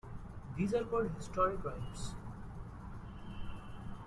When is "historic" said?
1.15-1.63